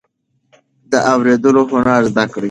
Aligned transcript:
د 0.91 0.93
اوریدلو 1.11 1.61
هنر 1.71 2.01
زده 2.11 2.25
کړئ. 2.31 2.39